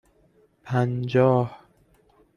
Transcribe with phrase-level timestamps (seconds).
[0.63, 1.49] پنجاه